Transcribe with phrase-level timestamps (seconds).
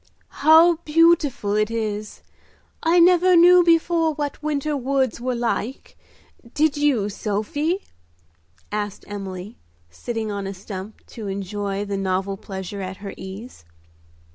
[0.41, 2.23] "How beautiful it is!
[2.81, 5.95] I never knew before what winter woods were like.
[6.55, 7.83] Did you, Sophie?"
[8.71, 9.59] asked Emily,
[9.91, 13.63] sitting on a stump to enjoy the novel pleasure at her ease.